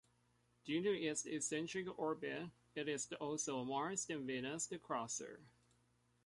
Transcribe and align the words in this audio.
Due 0.65 0.81
to 0.81 0.99
its 0.99 1.27
eccentric 1.27 1.85
orbit, 1.99 2.49
it 2.73 2.87
is 2.89 3.07
also 3.19 3.59
a 3.59 3.65
Mars 3.65 4.07
and 4.09 4.25
Venus-crosser. 4.25 5.39